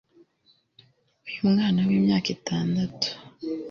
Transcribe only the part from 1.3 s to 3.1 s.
mwana w'imyaka itandatu